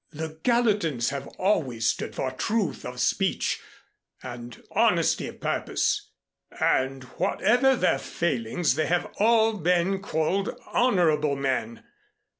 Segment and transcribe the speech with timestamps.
[0.09, 3.59] "The Gallatins have always stood for truth of speech
[4.23, 6.09] and honesty of purpose,
[6.59, 11.83] and whatever their failings they have all been called honorable men.